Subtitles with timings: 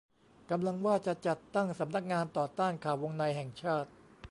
[0.49, 3.89] กำลังว่าจะจัดตั้ง สำนักงานต่อต้านข่าววงในแห่งชาติ